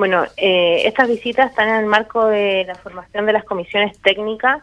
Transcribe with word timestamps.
Bueno, 0.00 0.24
eh, 0.38 0.80
estas 0.86 1.08
visitas 1.08 1.50
están 1.50 1.68
en 1.68 1.74
el 1.74 1.84
marco 1.84 2.24
de 2.24 2.64
la 2.66 2.74
formación 2.74 3.26
de 3.26 3.34
las 3.34 3.44
comisiones 3.44 4.00
técnicas 4.00 4.62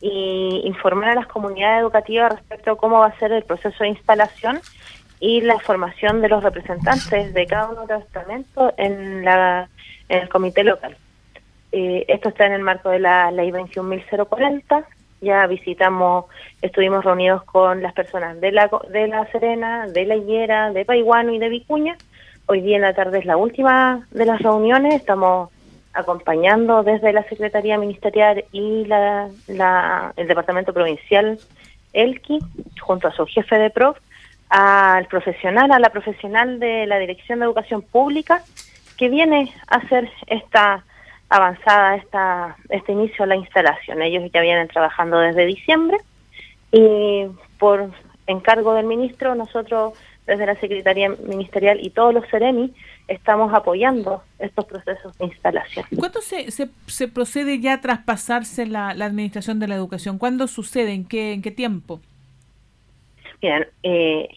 y 0.00 0.62
informar 0.64 1.10
a 1.10 1.14
las 1.14 1.28
comunidades 1.28 1.82
educativas 1.82 2.32
respecto 2.32 2.72
a 2.72 2.76
cómo 2.76 2.98
va 2.98 3.06
a 3.06 3.18
ser 3.20 3.30
el 3.30 3.44
proceso 3.44 3.84
de 3.84 3.90
instalación 3.90 4.58
y 5.20 5.40
la 5.42 5.60
formación 5.60 6.20
de 6.20 6.28
los 6.28 6.42
representantes 6.42 7.32
de 7.32 7.46
cada 7.46 7.68
uno 7.68 7.86
de 7.86 7.94
los 7.94 8.02
estamentos 8.02 8.72
en, 8.76 9.24
la, 9.24 9.68
en 10.08 10.22
el 10.22 10.28
comité 10.28 10.64
local. 10.64 10.96
Eh, 11.70 12.04
esto 12.08 12.30
está 12.30 12.46
en 12.46 12.54
el 12.54 12.62
marco 12.62 12.90
de 12.90 12.98
la 12.98 13.30
ley 13.30 13.52
21.040. 13.52 14.84
Ya 15.20 15.46
visitamos, 15.46 16.24
estuvimos 16.60 17.04
reunidos 17.04 17.44
con 17.44 17.82
las 17.82 17.92
personas 17.92 18.40
de 18.40 18.50
la, 18.50 18.68
de 18.90 19.06
la 19.06 19.30
Serena, 19.30 19.86
de 19.86 20.06
la 20.06 20.16
Higuera, 20.16 20.72
de 20.72 20.84
Paiguano 20.84 21.32
y 21.32 21.38
de 21.38 21.50
Vicuña. 21.50 21.96
Hoy 22.46 22.60
día 22.60 22.76
en 22.76 22.82
la 22.82 22.92
tarde 22.92 23.20
es 23.20 23.24
la 23.24 23.36
última 23.36 24.06
de 24.10 24.26
las 24.26 24.40
reuniones. 24.40 24.94
Estamos 24.94 25.50
acompañando 25.92 26.82
desde 26.82 27.12
la 27.12 27.22
Secretaría 27.24 27.78
Ministerial 27.78 28.44
y 28.50 28.84
la, 28.84 29.30
el 30.16 30.26
Departamento 30.26 30.72
Provincial 30.72 31.38
Elqui, 31.92 32.40
junto 32.80 33.08
a 33.08 33.12
su 33.12 33.26
jefe 33.26 33.58
de 33.58 33.70
PROF, 33.70 33.96
al 34.48 35.06
profesional, 35.06 35.70
a 35.70 35.78
la 35.78 35.90
profesional 35.90 36.58
de 36.58 36.86
la 36.86 36.98
Dirección 36.98 37.38
de 37.38 37.44
Educación 37.44 37.80
Pública, 37.80 38.42
que 38.98 39.08
viene 39.08 39.52
a 39.68 39.76
hacer 39.76 40.10
esta 40.26 40.84
avanzada, 41.28 41.96
esta, 41.96 42.56
este 42.68 42.92
inicio 42.92 43.24
a 43.24 43.28
la 43.28 43.36
instalación. 43.36 44.02
Ellos 44.02 44.30
ya 44.32 44.40
vienen 44.40 44.68
trabajando 44.68 45.18
desde 45.18 45.46
diciembre 45.46 45.98
y 46.72 47.26
por 47.58 47.90
encargo 48.26 48.74
del 48.74 48.86
ministro, 48.86 49.34
nosotros 49.34 49.94
desde 50.26 50.46
la 50.46 50.54
Secretaría 50.60 51.08
Ministerial 51.10 51.78
y 51.80 51.90
todos 51.90 52.14
los 52.14 52.24
CEREMI 52.30 52.72
estamos 53.08 53.52
apoyando 53.52 54.22
estos 54.38 54.64
procesos 54.64 55.16
de 55.18 55.26
instalación. 55.26 55.84
¿Cuándo 55.96 56.20
se, 56.20 56.50
se, 56.50 57.08
procede 57.08 57.60
ya 57.60 57.74
a 57.74 57.80
traspasarse 57.80 58.66
la, 58.66 58.90
administración 58.90 59.58
de 59.58 59.68
la 59.68 59.74
educación? 59.74 60.18
¿Cuándo 60.18 60.46
sucede? 60.46 60.92
¿En 60.92 61.06
qué, 61.06 61.32
en 61.32 61.42
qué 61.42 61.50
tiempo? 61.50 62.00
Bien, 63.40 63.66
eh, 63.82 64.28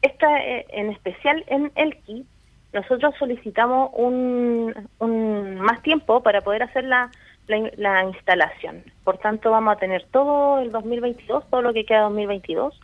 esta 0.00 0.38
eh, 0.42 0.66
en 0.70 0.90
especial 0.90 1.44
en 1.48 1.70
el 1.74 1.96
KIT, 1.98 2.26
nosotros 2.72 3.14
solicitamos 3.18 3.90
un, 3.94 4.74
un, 4.98 5.60
más 5.60 5.80
tiempo 5.82 6.22
para 6.22 6.40
poder 6.40 6.62
hacer 6.64 6.84
la, 6.84 7.10
la, 7.46 8.04
instalación. 8.04 8.82
Por 9.04 9.18
tanto, 9.18 9.50
vamos 9.50 9.76
a 9.76 9.78
tener 9.78 10.04
todo 10.10 10.58
el 10.60 10.72
2022, 10.72 11.48
todo 11.50 11.62
lo 11.62 11.72
que 11.72 11.84
queda 11.84 12.00
2022, 12.02 12.78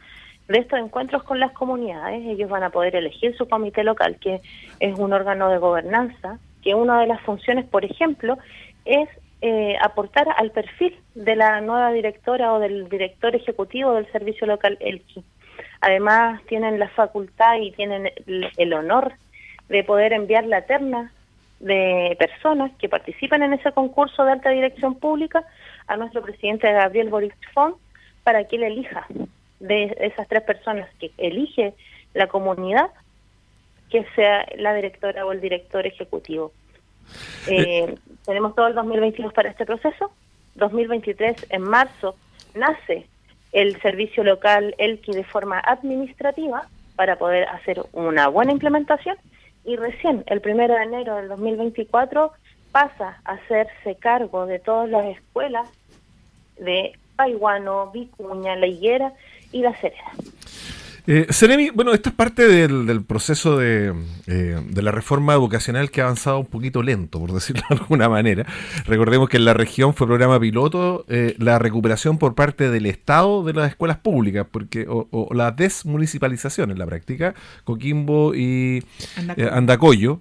de 0.50 0.58
estos 0.58 0.80
encuentros 0.80 1.22
con 1.22 1.38
las 1.38 1.52
comunidades. 1.52 2.26
Ellos 2.26 2.50
van 2.50 2.64
a 2.64 2.70
poder 2.70 2.96
elegir 2.96 3.36
su 3.36 3.48
comité 3.48 3.84
local, 3.84 4.16
que 4.20 4.40
es 4.80 4.98
un 4.98 5.12
órgano 5.12 5.48
de 5.48 5.58
gobernanza, 5.58 6.38
que 6.62 6.74
una 6.74 7.00
de 7.00 7.06
las 7.06 7.20
funciones, 7.22 7.66
por 7.66 7.84
ejemplo, 7.84 8.36
es 8.84 9.08
eh, 9.42 9.76
aportar 9.80 10.26
al 10.36 10.50
perfil 10.50 10.98
de 11.14 11.36
la 11.36 11.60
nueva 11.60 11.92
directora 11.92 12.52
o 12.52 12.58
del 12.58 12.88
director 12.88 13.34
ejecutivo 13.36 13.92
del 13.94 14.10
servicio 14.10 14.46
local 14.46 14.76
ELKI. 14.80 15.22
Además, 15.82 16.42
tienen 16.48 16.80
la 16.80 16.88
facultad 16.88 17.56
y 17.60 17.70
tienen 17.70 18.10
el, 18.26 18.72
honor 18.72 19.12
de 19.68 19.84
poder 19.84 20.12
enviar 20.12 20.44
la 20.46 20.62
terna 20.62 21.12
de 21.60 22.16
personas 22.18 22.72
que 22.78 22.88
participan 22.88 23.44
en 23.44 23.52
ese 23.52 23.70
concurso 23.70 24.24
de 24.24 24.32
alta 24.32 24.50
dirección 24.50 24.96
pública 24.96 25.44
a 25.86 25.96
nuestro 25.96 26.22
presidente 26.22 26.72
Gabriel 26.72 27.08
Boric 27.08 27.36
Font 27.52 27.76
para 28.24 28.44
que 28.44 28.56
él 28.56 28.64
elija 28.64 29.06
de 29.60 29.96
esas 30.00 30.26
tres 30.28 30.42
personas 30.42 30.88
que 30.98 31.12
elige 31.18 31.74
la 32.14 32.26
comunidad 32.26 32.90
que 33.90 34.04
sea 34.14 34.46
la 34.56 34.74
directora 34.74 35.26
o 35.26 35.32
el 35.32 35.40
director 35.40 35.86
ejecutivo. 35.86 36.52
Eh, 37.48 37.86
eh. 37.88 37.94
tenemos 38.24 38.54
todo 38.54 38.68
el 38.68 38.74
2022 38.74 39.32
para 39.32 39.50
este 39.50 39.66
proceso. 39.66 40.10
2023, 40.54 41.46
en 41.50 41.62
marzo, 41.62 42.14
nace 42.54 43.06
el 43.52 43.80
servicio 43.82 44.22
local 44.22 44.74
ELKI 44.78 45.12
de 45.12 45.24
forma 45.24 45.58
administrativa 45.58 46.68
para 46.94 47.16
poder 47.16 47.48
hacer 47.48 47.82
una 47.92 48.28
buena 48.28 48.52
implementación 48.52 49.16
y 49.64 49.76
recién 49.76 50.22
el 50.26 50.40
primero 50.40 50.74
de 50.74 50.82
enero 50.82 51.16
del 51.16 51.28
2024 51.28 52.32
pasa 52.70 53.20
a 53.24 53.32
hacerse 53.32 53.96
cargo 53.96 54.46
de 54.46 54.58
todas 54.58 54.88
las 54.88 55.06
escuelas 55.06 55.68
de 56.58 56.92
Paiguano, 57.16 57.90
Vicuña, 57.90 58.56
La 58.56 58.66
Higuera 58.66 59.12
y 59.52 59.62
La 59.62 59.78
Serena. 59.80 60.29
Eh, 61.06 61.26
Seremi, 61.30 61.70
bueno, 61.70 61.92
esto 61.92 62.10
es 62.10 62.14
parte 62.14 62.46
del, 62.46 63.02
proceso 63.04 63.62
eh, 63.62 63.92
de, 64.26 64.82
la 64.82 64.90
reforma 64.90 65.34
educacional 65.34 65.90
que 65.90 66.00
ha 66.00 66.04
avanzado 66.04 66.40
un 66.40 66.46
poquito 66.46 66.82
lento, 66.82 67.18
por 67.18 67.32
decirlo 67.32 67.62
de 67.70 67.76
alguna 67.76 68.08
manera. 68.08 68.46
Recordemos 68.86 69.28
que 69.28 69.36
en 69.36 69.44
la 69.44 69.54
región 69.54 69.94
fue 69.94 70.06
programa 70.06 70.38
piloto 70.38 71.04
eh, 71.08 71.34
la 71.38 71.58
recuperación 71.58 72.18
por 72.18 72.34
parte 72.34 72.70
del 72.70 72.86
Estado 72.86 73.42
de 73.44 73.52
las 73.52 73.70
escuelas 73.70 73.98
públicas, 73.98 74.46
porque 74.50 74.86
o, 74.88 75.28
la 75.32 75.50
desmunicipalización 75.52 76.70
en 76.70 76.78
la 76.78 76.86
práctica, 76.86 77.34
Coquimbo 77.64 78.34
y 78.34 78.84
Andacoyo, 79.52 80.20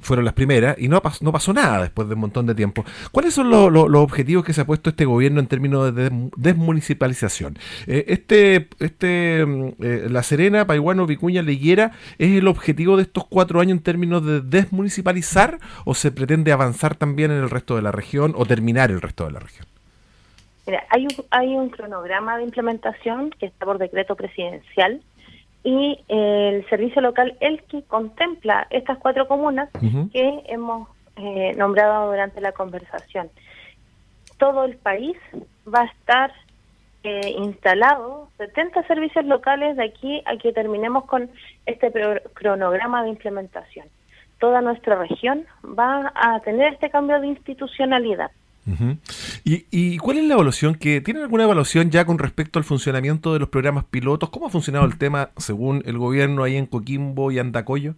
fueron 0.00 0.24
las 0.24 0.34
primeras 0.34 0.76
y 0.78 0.88
no, 0.88 1.02
no 1.20 1.32
pasó 1.32 1.52
nada 1.52 1.82
después 1.82 2.08
de 2.08 2.14
un 2.14 2.20
montón 2.20 2.46
de 2.46 2.54
tiempo. 2.54 2.84
¿Cuáles 3.12 3.34
son 3.34 3.50
los 3.50 3.94
objetivos 3.94 4.44
que 4.44 4.52
se 4.52 4.60
ha 4.60 4.66
puesto 4.66 4.90
este 4.90 5.04
gobierno 5.04 5.40
en 5.40 5.46
términos 5.46 5.94
de 5.94 6.10
desmunicipalización? 6.36 7.58
este, 7.86 8.68
este 8.78 9.44
eh, 9.80 10.06
La 10.08 10.22
Serena, 10.22 10.66
Paiguano, 10.66 11.06
Vicuña, 11.06 11.42
Leyera, 11.42 11.92
¿es 12.18 12.30
el 12.36 12.48
objetivo 12.48 12.96
de 12.96 13.02
estos 13.02 13.26
cuatro 13.26 13.60
años 13.60 13.78
en 13.78 13.82
términos 13.82 14.24
de 14.24 14.40
desmunicipalizar 14.40 15.58
o 15.84 15.94
se 15.94 16.10
pretende 16.12 16.52
avanzar 16.52 16.94
también 16.94 17.30
en 17.30 17.38
el 17.38 17.50
resto 17.50 17.76
de 17.76 17.82
la 17.82 17.92
región 17.92 18.34
o 18.36 18.46
terminar 18.46 18.90
el 18.90 19.00
resto 19.00 19.24
de 19.26 19.32
la 19.32 19.40
región? 19.40 19.66
Mira, 20.66 20.84
hay 20.90 21.04
un, 21.04 21.24
hay 21.30 21.54
un 21.54 21.70
cronograma 21.70 22.36
de 22.36 22.44
implementación 22.44 23.30
que 23.30 23.46
está 23.46 23.64
por 23.64 23.78
decreto 23.78 24.16
presidencial 24.16 25.00
y 25.64 25.98
el 26.08 26.68
servicio 26.68 27.02
local 27.02 27.36
el 27.40 27.62
que 27.64 27.82
contempla 27.82 28.66
estas 28.70 28.98
cuatro 28.98 29.26
comunas 29.26 29.68
que 30.12 30.42
hemos 30.46 30.88
eh, 31.16 31.54
nombrado 31.56 32.10
durante 32.10 32.40
la 32.40 32.52
conversación. 32.52 33.28
Todo 34.38 34.64
el 34.64 34.76
país 34.76 35.16
va 35.66 35.82
a 35.82 35.86
estar 35.86 36.32
eh, 37.08 37.34
instalado 37.38 38.28
70 38.36 38.86
servicios 38.86 39.24
locales 39.24 39.76
de 39.76 39.84
aquí 39.84 40.22
a 40.26 40.36
que 40.36 40.52
terminemos 40.52 41.06
con 41.06 41.30
este 41.64 41.90
cronograma 42.34 43.02
de 43.02 43.08
implementación. 43.08 43.86
Toda 44.38 44.60
nuestra 44.60 44.96
región 44.96 45.46
va 45.64 46.12
a 46.14 46.38
tener 46.40 46.74
este 46.74 46.90
cambio 46.90 47.18
de 47.20 47.28
institucionalidad. 47.28 48.30
¿Y, 49.44 49.96
cuál 49.96 50.18
es 50.18 50.24
la 50.24 50.34
evaluación? 50.34 50.74
que 50.74 51.00
¿Tienen 51.00 51.22
alguna 51.22 51.44
evaluación 51.44 51.90
ya 51.90 52.04
con 52.04 52.18
respecto 52.18 52.58
al 52.58 52.66
funcionamiento 52.66 53.32
de 53.32 53.38
los 53.38 53.48
programas 53.48 53.84
pilotos? 53.84 54.28
¿Cómo 54.28 54.46
ha 54.46 54.50
funcionado 54.50 54.84
el 54.84 54.98
tema 54.98 55.30
según 55.38 55.82
el 55.86 55.96
gobierno 55.96 56.42
ahí 56.42 56.56
en 56.56 56.66
Coquimbo 56.66 57.30
y 57.32 57.38
Andacoyo? 57.38 57.94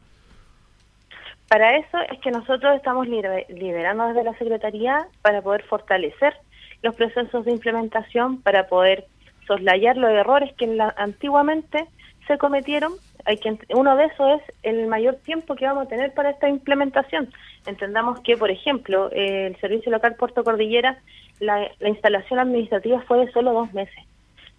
Para 1.48 1.76
eso 1.76 1.98
es 2.12 2.20
que 2.20 2.30
nosotros 2.30 2.76
estamos 2.76 3.08
liderando 3.08 4.06
desde 4.06 4.22
la 4.22 4.38
Secretaría 4.38 5.08
para 5.22 5.42
poder 5.42 5.64
fortalecer 5.64 6.34
los 6.82 6.94
procesos 6.94 7.44
de 7.44 7.52
implementación 7.52 8.40
para 8.42 8.66
poder 8.68 9.06
soslayar 9.46 9.96
los 9.96 10.10
errores 10.10 10.52
que 10.54 10.78
antiguamente 10.96 11.86
se 12.26 12.38
cometieron. 12.38 12.92
Hay 13.24 13.36
que, 13.38 13.58
uno 13.74 13.96
de 13.96 14.04
esos 14.06 14.40
es 14.40 14.54
el 14.62 14.86
mayor 14.86 15.16
tiempo 15.16 15.56
que 15.56 15.66
vamos 15.66 15.86
a 15.86 15.88
tener 15.88 16.14
para 16.14 16.30
esta 16.30 16.48
implementación. 16.48 17.28
Entendamos 17.66 18.20
que, 18.20 18.36
por 18.36 18.50
ejemplo, 18.50 19.10
el 19.10 19.56
Servicio 19.60 19.90
Local 19.90 20.14
Puerto 20.14 20.44
Cordillera, 20.44 20.98
la, 21.40 21.68
instalación 21.80 22.38
administrativa 22.38 23.00
fue 23.02 23.26
de 23.26 23.32
solo 23.32 23.52
dos 23.52 23.72
meses. 23.74 24.04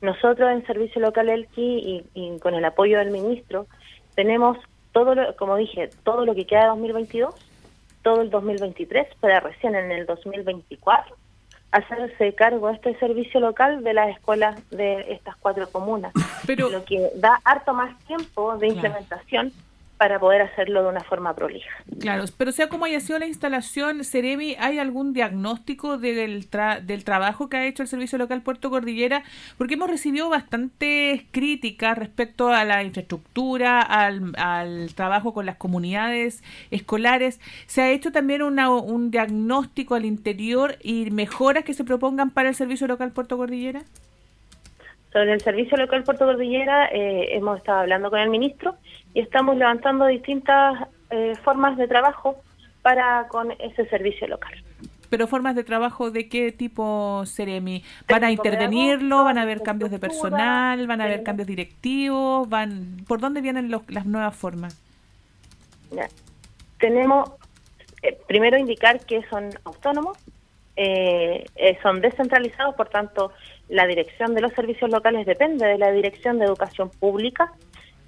Nosotros 0.02 0.52
en 0.52 0.66
Servicio 0.66 1.02
Local 1.02 1.30
Elqui 1.30 2.04
y, 2.14 2.40
con 2.40 2.54
el 2.56 2.66
apoyo 2.66 3.00
del 3.00 3.12
ministro 3.12 3.68
tenemos 4.16 4.58
todo, 4.92 5.16
lo, 5.16 5.36
como 5.38 5.56
dije, 5.56 5.90
todo 6.04 6.26
lo 6.26 6.36
que 6.36 6.46
queda 6.46 6.64
de 6.64 6.68
2022, 6.68 7.34
todo 8.04 8.22
el 8.22 8.30
2023, 8.30 9.08
para 9.22 9.40
recién 9.40 9.75
en 9.75 9.92
el 9.92 10.06
2024 10.06 11.20
hacerse 11.71 12.33
cargo 12.33 12.69
este 12.69 12.97
servicio 13.00 13.39
local 13.39 13.83
de 13.83 13.94
las 13.94 14.09
escuelas 14.09 14.62
de 14.69 15.13
estas 15.13 15.35
cuatro 15.38 15.69
comunas, 15.69 16.13
Pero, 16.45 16.69
lo 16.69 16.83
que 16.83 17.12
da 17.15 17.39
harto 17.44 17.73
más 17.73 17.97
tiempo 18.06 18.57
de 18.57 18.68
implementación 18.68 19.53
para 20.01 20.18
poder 20.18 20.42
hacerlo 20.42 20.81
de 20.81 20.89
una 20.89 21.01
forma 21.01 21.36
prolija. 21.36 21.69
Claro, 22.00 22.24
pero 22.36 22.51
sea 22.51 22.69
como 22.69 22.86
haya 22.86 23.00
sido 23.01 23.19
la 23.19 23.27
instalación, 23.27 24.03
Ceremi, 24.03 24.56
¿hay 24.57 24.80
algún 24.80 25.13
diagnóstico 25.13 26.00
del, 26.00 26.50
del 26.81 27.03
trabajo 27.03 27.50
que 27.50 27.57
ha 27.57 27.68
hecho 27.68 27.83
el 27.83 27.88
Servicio 27.88 28.18
Local 28.18 28.42
Puerto 28.42 28.71
Cordillera? 28.71 29.21
Porque 29.59 29.75
hemos 29.75 29.92
recibido 29.92 30.27
bastantes 30.27 31.21
críticas 31.30 32.00
respecto 32.00 32.50
a 32.50 32.65
la 32.65 32.83
infraestructura, 32.83 33.80
al, 33.80 34.33
al 34.38 34.92
trabajo 34.95 35.36
con 35.36 35.45
las 35.45 35.57
comunidades 35.57 36.44
escolares. 36.71 37.39
¿Se 37.68 37.83
ha 37.83 37.92
hecho 37.92 38.12
también 38.12 38.42
una, 38.42 38.71
un 38.71 39.12
diagnóstico 39.12 39.94
al 39.94 40.06
interior 40.06 40.80
y 40.81 41.12
mejoras 41.12 41.63
que 41.63 41.75
se 41.75 41.83
propongan 41.83 42.31
para 42.31 42.50
el 42.50 42.56
Servicio 42.56 42.88
Local 42.88 43.12
Puerto 43.12 43.38
Cordillera? 43.38 43.83
Sobre 45.12 45.34
el 45.34 45.42
Servicio 45.42 45.78
Local 45.78 46.04
Puerto 46.04 46.25
Cordillera 46.25 46.88
eh, 46.88 47.36
hemos 47.36 47.58
estado 47.58 47.80
hablando 47.80 48.10
con 48.10 48.19
el 48.19 48.30
ministro 48.30 48.75
y 49.13 49.19
estamos 49.19 49.58
levantando 49.58 50.06
distintas 50.06 50.88
eh, 51.10 51.34
formas 51.44 51.78
de 51.78 51.88
trabajo 51.88 52.38
para 52.81 53.28
con 53.28 53.52
ese 53.60 53.86
servicio 53.90 54.28
local. 54.28 54.54
Pero 55.10 55.28
formas 55.28 55.56
de 55.56 55.66
trabajo 55.66 56.10
de 56.10 56.30
qué 56.30 56.54
tipo, 56.54 57.24
Seremi? 57.25 57.84
¿Van 58.08 58.24
a 58.24 58.31
intervenirlo? 58.31 59.25
¿Van 59.25 59.38
a 59.38 59.42
haber 59.42 59.62
cambios 59.62 59.92
de 59.92 60.00
personal? 60.00 60.88
¿Van 60.88 61.02
a 61.02 61.04
haber 61.04 61.24
cambios 61.24 61.48
directivos? 61.48 62.48
¿Van 62.48 63.04
¿Por 63.06 63.19
dónde 63.19 63.42
vienen 63.42 63.69
las 63.69 64.06
nuevas 64.06 64.34
formas? 64.34 64.81
Tenemos, 66.80 67.30
eh, 68.02 68.18
primero 68.25 68.57
indicar 68.57 69.02
que 69.06 69.22
son 69.30 69.50
autónomos, 69.66 70.18
eh, 70.75 71.45
eh, 71.56 71.77
son 71.81 72.01
descentralizados, 72.01 72.75
por 72.75 72.89
tanto, 72.89 73.31
la 73.69 73.85
dirección 73.88 74.33
de 74.35 74.41
los 74.41 74.53
servicios 74.53 74.89
locales 74.89 75.25
depende 75.25 75.65
de 75.65 75.77
la 75.77 75.91
Dirección 75.91 76.39
de 76.39 76.45
Educación 76.45 76.89
Pública, 76.89 77.51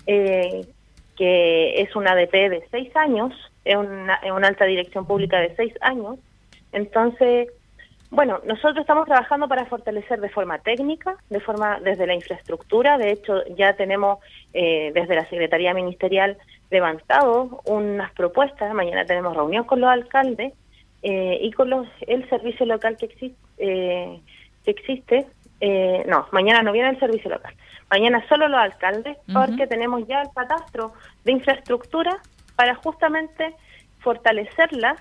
que 0.05 1.81
es 1.81 1.95
una 1.95 2.11
ADP 2.11 2.49
de 2.49 2.63
seis 2.71 2.95
años, 2.95 3.33
es 3.63 3.75
una, 3.75 4.15
es 4.15 4.31
una 4.31 4.47
alta 4.47 4.65
dirección 4.65 5.05
pública 5.05 5.39
de 5.39 5.55
seis 5.55 5.73
años, 5.81 6.17
entonces, 6.73 7.49
bueno, 8.09 8.41
nosotros 8.45 8.79
estamos 8.79 9.05
trabajando 9.05 9.47
para 9.47 9.65
fortalecer 9.65 10.19
de 10.19 10.29
forma 10.29 10.59
técnica, 10.59 11.15
de 11.29 11.39
forma 11.39 11.79
desde 11.79 12.07
la 12.07 12.15
infraestructura. 12.15 12.97
De 12.97 13.11
hecho, 13.11 13.45
ya 13.55 13.73
tenemos 13.75 14.19
eh, 14.53 14.91
desde 14.93 15.15
la 15.15 15.29
Secretaría 15.29 15.73
Ministerial 15.73 16.37
levantado 16.69 17.61
unas 17.65 18.11
propuestas. 18.13 18.73
Mañana 18.73 19.05
tenemos 19.05 19.35
reunión 19.35 19.63
con 19.63 19.79
los 19.79 19.89
alcaldes 19.89 20.53
eh, 21.03 21.37
y 21.41 21.51
con 21.51 21.69
los 21.69 21.87
el 22.07 22.27
servicio 22.29 22.65
local 22.65 22.97
que 22.97 23.05
existe. 23.05 23.37
Eh, 23.57 24.19
que 24.65 24.71
existe. 24.71 25.27
no, 26.07 26.25
mañana 26.31 26.61
no 26.61 26.71
viene 26.71 26.89
el 26.89 26.99
servicio 26.99 27.29
local. 27.29 27.53
Mañana 27.91 28.25
solo 28.27 28.47
los 28.47 28.59
alcaldes, 28.59 29.17
porque 29.31 29.67
tenemos 29.67 30.07
ya 30.07 30.21
el 30.21 30.29
catastro 30.33 30.93
de 31.25 31.33
infraestructura 31.33 32.17
para 32.55 32.75
justamente 32.75 33.53
fortalecerla 33.99 34.95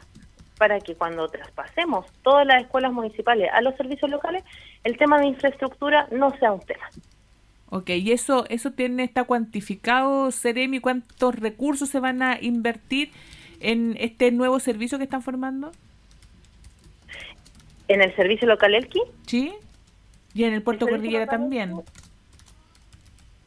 para 0.58 0.78
que 0.78 0.94
cuando 0.94 1.26
traspasemos 1.28 2.06
todas 2.22 2.46
las 2.46 2.62
escuelas 2.62 2.92
municipales 2.92 3.50
a 3.52 3.60
los 3.62 3.74
servicios 3.76 4.10
locales, 4.10 4.44
el 4.84 4.96
tema 4.96 5.18
de 5.18 5.26
infraestructura 5.26 6.06
no 6.12 6.30
sea 6.38 6.52
un 6.52 6.60
tema. 6.60 6.88
Ok, 7.70 7.90
¿y 7.90 8.12
eso, 8.12 8.44
eso 8.48 8.70
tiene, 8.70 9.02
está 9.02 9.24
cuantificado, 9.24 10.30
Seremi? 10.30 10.78
¿Cuántos 10.78 11.34
recursos 11.34 11.88
se 11.88 12.00
van 12.00 12.22
a 12.22 12.38
invertir 12.40 13.10
en 13.60 13.96
este 13.98 14.30
nuevo 14.30 14.60
servicio 14.60 14.98
que 14.98 15.04
están 15.04 15.22
formando? 15.22 15.72
¿En 17.92 18.00
el 18.02 18.14
servicio 18.16 18.48
local 18.48 18.74
Elqui? 18.74 19.02
Sí, 19.26 19.52
y 20.34 20.44
en 20.44 20.54
el 20.54 20.62
Puerto 20.62 20.86
Cordillera 20.86 21.26
también. 21.26 21.74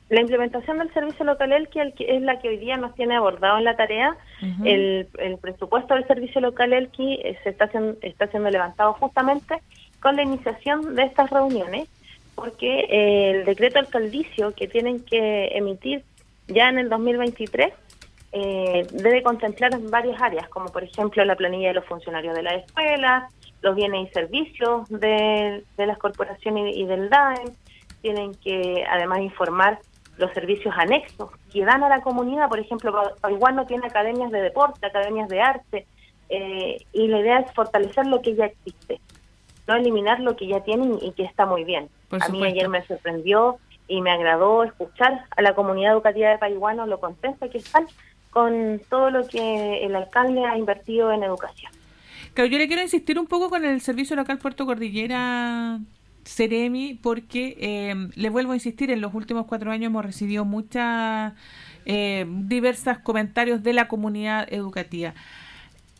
La 0.09 0.21
implementación 0.21 0.77
del 0.77 0.93
servicio 0.93 1.25
local 1.25 1.51
Elqui 1.51 1.79
es 1.97 2.21
la 2.21 2.39
que 2.39 2.49
hoy 2.49 2.57
día 2.57 2.77
nos 2.77 2.93
tiene 2.93 3.15
abordado 3.15 3.57
en 3.57 3.63
la 3.63 3.75
tarea. 3.75 4.15
el, 4.63 5.07
presupuesto 5.41 5.95
del 5.95 6.05
servicio 6.05 6.41
local 6.41 6.73
Elqui 6.73 7.15
eh, 7.23 7.39
se 7.43 7.49
está, 7.49 7.69
está 8.01 8.27
siendo 8.27 8.49
levantado 8.51 8.93
justamente 8.93 9.55
con 9.99 10.15
la 10.15 10.21
iniciación 10.21 10.93
de 10.93 11.03
estas 11.03 11.31
reuniones, 11.31 11.89
porque 12.35 12.81
eh, 12.81 13.31
el 13.31 13.45
decreto 13.45 13.79
alcaldicio 13.79 14.53
que 14.53 14.67
tienen 14.67 14.99
que 14.99 15.47
emitir 15.57 16.03
ya 16.47 16.69
en 16.69 16.77
el 16.77 16.89
2023 16.89 17.73
eh, 18.31 18.85
debe 18.91 19.23
contemplar 19.23 19.71
varias 19.89 20.21
áreas, 20.21 20.47
como 20.49 20.71
por 20.71 20.83
ejemplo 20.83 21.25
la 21.25 21.35
planilla 21.35 21.69
de 21.69 21.75
los 21.75 21.85
funcionarios 21.85 22.35
de 22.35 22.43
la 22.43 22.55
escuela, 22.55 23.29
los 23.65 23.75
bienes 23.75 24.07
y 24.07 24.13
servicios 24.13 24.87
de, 24.89 25.63
las 25.75 25.97
corporaciones 25.97 26.77
y, 26.77 26.85
del 26.85 27.09
DAEM, 27.09 27.51
tienen 28.01 28.35
que 28.35 28.85
además 28.87 29.19
informar 29.21 29.79
los 30.17 30.31
servicios 30.33 30.73
anexos 30.77 31.31
que 31.51 31.65
dan 31.65 31.83
a 31.83 31.89
la 31.89 32.01
comunidad. 32.01 32.47
Por 32.47 32.59
ejemplo, 32.59 32.93
igual 33.27 33.55
no 33.55 33.65
tiene 33.65 33.87
academias 33.87 34.31
de 34.31 34.39
deporte, 34.39 34.85
academias 34.85 35.27
de 35.29 35.41
arte, 35.41 35.87
eh, 36.29 36.77
y 36.93 37.07
la 37.07 37.19
idea 37.19 37.39
es 37.39 37.51
fortalecer 37.53 38.05
lo 38.05 38.21
que 38.21 38.35
ya 38.35 38.45
existe, 38.45 39.01
no 39.67 39.75
eliminar 39.75 40.19
lo 40.19 40.35
que 40.35 40.45
ya 40.45 40.61
tienen 40.61 40.99
y 41.01 41.11
que 41.13 41.23
está 41.23 41.47
muy 41.47 41.63
bien. 41.63 41.89
a 42.11 42.29
mí 42.29 42.45
ayer 42.45 42.69
me 42.69 42.85
sorprendió 42.85 43.57
y 43.87 44.01
me 44.01 44.11
agradó 44.11 44.63
escuchar 44.63 45.25
a 45.35 45.41
la 45.41 45.55
comunidad 45.55 45.93
educativa 45.93 46.29
de 46.29 46.37
Paiguano 46.37 46.85
lo 46.85 46.99
contenta 46.99 47.49
que 47.49 47.57
están 47.57 47.87
con 48.29 48.79
todo 48.89 49.09
lo 49.09 49.27
que 49.27 49.83
el 49.83 49.95
alcalde 49.95 50.45
ha 50.45 50.55
invertido 50.55 51.11
en 51.11 51.23
educación. 51.23 51.71
Claro, 52.35 52.49
yo 52.49 52.57
le 52.57 52.67
quiero 52.67 52.81
insistir 52.81 53.17
un 53.17 53.27
poco 53.27 53.49
con 53.49 53.63
el 53.63 53.79
servicio 53.79 54.13
local 54.17 54.39
Puerto 54.39 54.65
Cordillera, 54.65 55.79
Ceremi, 56.25 56.99
porque 57.01 57.55
eh, 57.61 58.09
le 58.13 58.29
vuelvo 58.29 58.51
a 58.51 58.55
insistir, 58.55 58.91
en 58.91 58.99
los 58.99 59.13
últimos 59.13 59.45
cuatro 59.45 59.71
años 59.71 59.85
hemos 59.85 60.03
recibido 60.03 60.43
muchas, 60.43 61.31
eh, 61.85 62.25
diversas 62.27 62.99
comentarios 62.99 63.63
de 63.63 63.71
la 63.71 63.87
comunidad 63.87 64.51
educativa. 64.51 65.13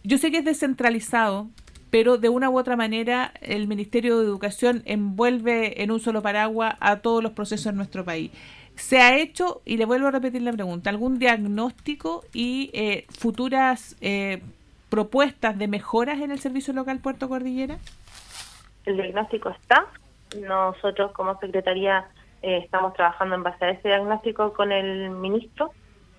Yo 0.04 0.18
sé 0.18 0.30
que 0.30 0.40
es 0.40 0.46
descentralizado, 0.46 1.48
pero 1.90 2.18
de 2.18 2.28
una 2.28 2.50
u 2.50 2.60
otra 2.60 2.76
manera 2.76 3.32
el 3.40 3.70
Ministerio 3.70 4.20
de 4.20 4.26
Educación 4.26 4.84
envuelve 4.84 5.84
en 5.84 5.90
un 5.90 6.02
solo 6.02 6.22
paraguas 6.22 6.76
a 6.82 6.98
todos 6.98 7.24
los 7.24 7.32
procesos 7.32 7.68
en 7.68 7.78
nuestro 7.78 8.04
país. 8.04 8.32
¿Se 8.76 8.98
ha 8.98 9.18
hecho, 9.18 9.62
y 9.64 9.78
le 9.78 9.86
vuelvo 9.86 10.08
a 10.10 10.12
repetir 10.12 10.42
la 10.42 10.52
pregunta, 10.52 10.90
algún 10.90 11.18
diagnóstico 11.18 12.26
y 12.34 12.72
eh, 12.74 13.06
futuras 13.10 13.96
eh, 14.02 14.42
propuestas 14.96 15.58
de 15.58 15.68
mejoras 15.68 16.22
en 16.22 16.32
el 16.32 16.40
servicio 16.40 16.74
local 16.74 17.00
Puerto 17.00 17.28
Cordillera? 17.28 17.80
El 18.86 18.96
diagnóstico 18.96 19.50
está, 19.50 19.88
nosotros 20.40 21.12
como 21.12 21.38
Secretaría 21.38 22.06
eh, 22.42 22.60
estamos 22.64 22.94
trabajando 22.94 23.36
en 23.36 23.44
base 23.44 23.66
a 23.66 23.70
ese 23.72 23.90
diagnóstico 23.90 24.54
con 24.54 24.72
el 24.72 25.10
ministro 25.10 25.72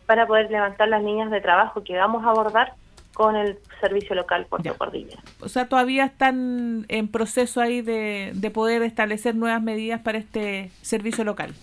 para 0.04 0.26
poder 0.26 0.50
levantar 0.50 0.88
las 0.88 1.02
líneas 1.02 1.30
de 1.30 1.40
trabajo 1.40 1.82
que 1.84 1.96
vamos 1.96 2.22
a 2.26 2.28
abordar 2.28 2.74
con 3.14 3.34
el 3.34 3.58
servicio 3.80 4.14
local 4.14 4.44
Puerto 4.44 4.76
Cordillera. 4.76 5.22
O 5.40 5.48
sea, 5.48 5.70
todavía 5.70 6.04
están 6.04 6.84
en 6.88 7.08
proceso 7.08 7.62
ahí 7.62 7.80
de, 7.80 8.32
de 8.34 8.50
poder 8.50 8.82
establecer 8.82 9.36
nuevas 9.36 9.62
medidas 9.62 10.02
para 10.02 10.18
este 10.18 10.70
servicio 10.82 11.24
local. 11.24 11.54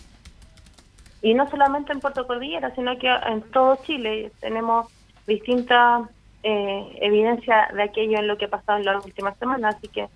Y 1.22 1.36
no 1.36 1.48
solamente 1.52 1.94
en 1.94 2.00
Puerto 2.00 2.26
Cordillera, 2.26 2.74
sino 2.74 2.98
que 2.98 3.08
en 3.08 3.44
todo 3.52 3.78
Chile 3.86 4.32
tenemos 4.40 4.88
distintas 5.28 6.10
eh, 6.44 6.98
evidencias 7.02 7.74
de 7.74 7.84
aquello 7.84 8.20
en 8.20 8.28
lo 8.28 8.38
que 8.38 8.46
ha 8.46 8.50
pasado 8.50 8.78
en 8.80 8.86
las 8.86 9.04
últimas 9.06 9.38
semanas, 9.38 9.76
así 9.76 9.88
que 9.88 10.08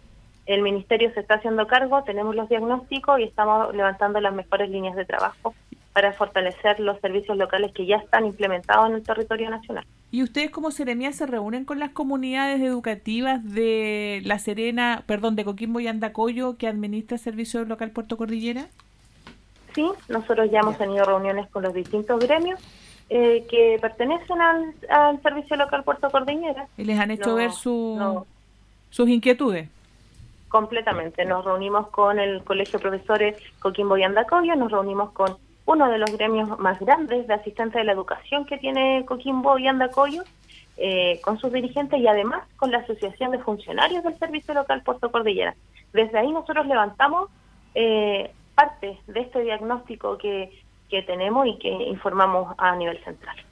el 0.46 0.62
ministerio 0.62 1.12
se 1.14 1.20
está 1.20 1.36
haciendo 1.36 1.68
cargo, 1.68 2.04
tenemos 2.04 2.36
los 2.36 2.50
diagnósticos 2.50 3.20
y 3.20 3.24
estamos 3.24 3.76
levantando 3.76 4.20
las 4.22 4.34
mejores 4.34 4.70
líneas 4.70 4.96
de 4.96 5.06
trabajo 5.06 5.54
para 5.92 6.14
fortalecer 6.14 6.80
los 6.80 7.00
servicios 7.02 7.38
locales 7.38 7.72
que 7.74 7.86
ya 7.86 7.98
están 7.98 8.26
implementados 8.26 8.90
en 8.90 8.96
el 8.98 9.04
territorio 9.04 9.50
nacional. 9.50 9.86
¿Y 10.12 10.24
ustedes 10.24 10.52
como 10.52 10.72
Seremía 10.72 11.12
se 11.12 11.26
reúnen 11.26 11.66
con 11.66 11.80
las 11.80 11.90
comunidades 11.90 12.62
educativas 12.62 13.44
de 13.44 14.22
La 14.24 14.40
Serena, 14.40 15.04
perdón, 15.06 15.36
de 15.36 15.44
Coquimbo 15.44 15.80
y 15.80 15.88
Andacoyo 15.88 16.56
que 16.58 16.68
administra 16.68 17.16
el 17.16 17.22
Servicio 17.22 17.66
Local 17.66 17.92
Puerto 17.92 18.16
Cordillera? 18.16 18.68
Sí, 19.76 19.86
nosotros 20.08 20.50
ya 20.52 20.60
hemos 20.60 20.78
tenido 20.78 21.04
reuniones 21.04 21.50
con 21.50 21.64
los 21.64 21.74
distintos 21.74 22.20
gremios 22.20 22.60
eh, 23.10 23.46
que 23.50 23.78
pertenecen 23.82 24.42
al, 24.42 25.22
Servicio 25.22 25.56
Local 25.56 25.84
Puerto 25.84 26.10
Cordillera. 26.10 26.68
¿Y 26.78 26.84
les 26.84 27.00
han 27.00 27.12
hecho 27.12 27.36
ver 27.36 27.52
su, 27.52 28.26
sus 28.90 29.10
inquietudes? 29.10 29.70
completamente. 30.48 31.26
Nos 31.26 31.46
reunimos 31.46 31.88
con 31.90 32.20
el 32.20 32.44
Colegio 32.44 32.80
de 32.80 32.84
Profesores 32.84 33.38
Coquimbo 33.60 33.98
y 33.98 34.04
Andacoyo, 34.04 34.56
nos 34.56 34.72
reunimos 34.72 35.12
con 35.12 35.38
uno 35.66 35.90
de 35.90 35.98
los 35.98 36.12
gremios 36.12 36.58
más 36.60 36.80
grandes 36.80 37.28
de 37.28 37.34
asistentes 37.34 37.76
de 37.76 37.84
la 37.84 37.92
educación 37.92 38.46
que 38.46 38.58
tiene 38.58 39.04
Coquimbo 39.06 39.58
y 39.60 39.68
Andacoyo, 39.68 40.24
eh, 40.78 41.20
con 41.22 41.38
sus 41.40 41.52
dirigentes 41.52 42.00
y 42.00 42.08
además 42.08 42.44
con 42.56 42.72
la 42.72 42.80
Asociación 42.80 43.32
de 43.32 43.40
Funcionarios 43.40 44.04
del 44.04 44.18
Servicio 44.18 44.54
Local 44.54 44.82
Puerto 44.84 45.12
Cordillera. 45.12 45.56
Desde 45.92 46.18
ahí 46.18 46.32
nosotros 46.32 46.66
levantamos 46.68 47.30
eh, 47.76 48.32
parte 48.56 48.98
de 49.08 49.20
este 49.20 49.42
diagnóstico 49.42 50.18
que, 50.18 50.52
que 50.90 51.04
tenemos 51.04 51.48
y 51.48 51.58
que 51.60 51.70
informamos 51.70 52.54
a 52.58 52.76
nivel 52.76 53.04
central. 53.04 53.38